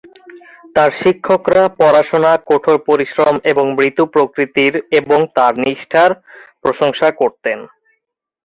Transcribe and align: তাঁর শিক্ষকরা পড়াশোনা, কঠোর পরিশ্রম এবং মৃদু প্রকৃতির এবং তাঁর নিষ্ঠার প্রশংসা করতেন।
তাঁর 0.75 0.91
শিক্ষকরা 1.01 1.63
পড়াশোনা, 1.79 2.31
কঠোর 2.49 2.77
পরিশ্রম 2.89 3.35
এবং 3.51 3.65
মৃদু 3.77 4.03
প্রকৃতির 4.13 4.73
এবং 4.99 5.19
তাঁর 5.35 5.53
নিষ্ঠার 5.63 6.11
প্রশংসা 6.63 7.07
করতেন। 7.21 7.59